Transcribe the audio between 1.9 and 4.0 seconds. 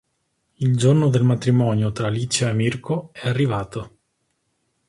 tra Licia e Mirko è arrivato.